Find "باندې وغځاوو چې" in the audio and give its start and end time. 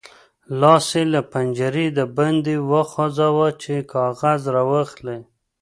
2.17-3.73